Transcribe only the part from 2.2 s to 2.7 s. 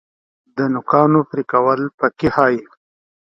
ښیي.